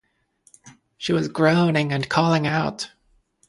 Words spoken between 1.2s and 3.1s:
groaning and calling out.